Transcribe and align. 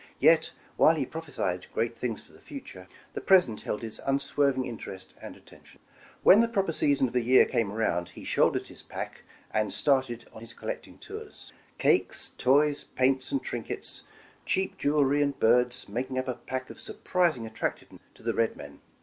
Yet 0.19 0.49
while 0.77 0.95
he 0.95 1.05
prophesied 1.05 1.67
great 1.75 1.95
things 1.95 2.19
for 2.21 2.33
the 2.33 2.41
future, 2.41 2.87
the 3.13 3.21
present 3.21 3.61
held 3.61 3.83
his 3.83 3.99
unswerving 4.03 4.65
interest 4.65 5.13
and 5.21 5.35
attention. 5.37 5.79
When 6.23 6.41
the 6.41 6.47
proper 6.47 6.73
season 6.73 7.05
of 7.05 7.13
the 7.13 7.21
year 7.21 7.45
came 7.45 7.69
aroundj 7.69 8.07
he 8.07 8.23
shouldered 8.23 8.65
his 8.65 8.81
pack 8.81 9.21
and 9.51 9.71
started 9.71 10.27
on 10.33 10.41
his 10.41 10.53
collecting 10.53 10.97
tours. 10.97 11.53
Cakes, 11.77 12.31
toys, 12.39 12.85
paints 12.95 13.31
and 13.31 13.43
trinkets, 13.43 14.01
cheap 14.43 14.75
jewelry 14.79 15.21
and 15.21 15.39
birds, 15.39 15.87
making 15.87 16.17
up 16.17 16.27
a 16.27 16.33
pack 16.33 16.71
of 16.71 16.79
surprising 16.79 17.45
attractive 17.45 17.91
ness 17.91 18.01
to 18.15 18.23
the 18.23 18.33
red 18.33 18.55
men. 18.57 18.81